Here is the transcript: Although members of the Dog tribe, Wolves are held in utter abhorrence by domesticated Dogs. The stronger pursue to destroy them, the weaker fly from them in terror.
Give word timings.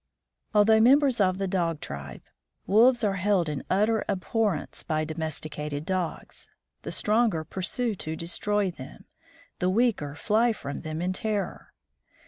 Although 0.55 0.79
members 0.81 1.21
of 1.21 1.37
the 1.37 1.47
Dog 1.47 1.79
tribe, 1.79 2.23
Wolves 2.65 3.03
are 3.03 3.17
held 3.17 3.47
in 3.47 3.63
utter 3.69 4.03
abhorrence 4.09 4.81
by 4.81 5.05
domesticated 5.05 5.85
Dogs. 5.85 6.49
The 6.81 6.91
stronger 6.91 7.43
pursue 7.43 7.93
to 7.93 8.15
destroy 8.15 8.71
them, 8.71 9.05
the 9.59 9.69
weaker 9.69 10.15
fly 10.15 10.53
from 10.53 10.81
them 10.81 11.03
in 11.03 11.13
terror. 11.13 11.71